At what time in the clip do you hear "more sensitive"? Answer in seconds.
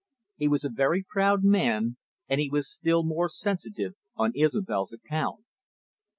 3.03-3.93